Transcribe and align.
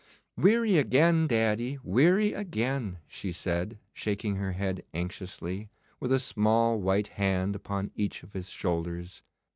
'Weary 0.35 0.77
again, 0.79 1.27
daddy, 1.27 1.77
weary 1.83 2.33
again,' 2.33 2.97
she 3.07 3.31
said, 3.31 3.77
shaking 3.93 4.37
her 4.37 4.53
head 4.53 4.83
anxiously, 4.95 5.69
with 5.99 6.11
a 6.11 6.17
small 6.17 6.79
white 6.81 7.09
hand 7.09 7.55
upon 7.55 7.91
each 7.93 8.23
of 8.23 8.33
his 8.33 8.49
shoulders. 8.49 9.21